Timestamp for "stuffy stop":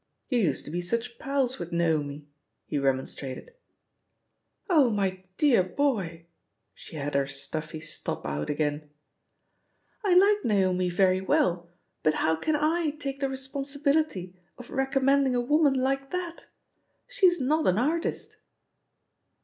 7.27-8.25